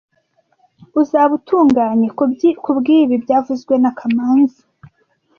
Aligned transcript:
Uzaba 1.01 1.31
utunganye 1.39 2.07
kubwibi 2.63 3.15
byavuzwe 3.23 3.73
na 3.83 3.91
kamanzi 3.97 4.61